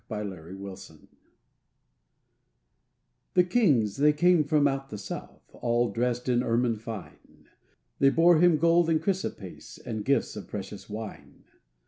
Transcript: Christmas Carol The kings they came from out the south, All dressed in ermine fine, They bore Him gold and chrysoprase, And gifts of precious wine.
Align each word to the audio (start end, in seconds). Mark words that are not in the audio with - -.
Christmas 0.07 0.87
Carol 0.87 1.09
The 3.35 3.43
kings 3.43 3.97
they 3.97 4.11
came 4.11 4.43
from 4.43 4.67
out 4.67 4.89
the 4.89 4.97
south, 4.97 5.43
All 5.53 5.91
dressed 5.91 6.27
in 6.27 6.41
ermine 6.41 6.77
fine, 6.77 7.45
They 7.99 8.09
bore 8.09 8.39
Him 8.39 8.57
gold 8.57 8.89
and 8.89 8.99
chrysoprase, 8.99 9.77
And 9.85 10.03
gifts 10.03 10.35
of 10.35 10.47
precious 10.47 10.89
wine. 10.89 11.43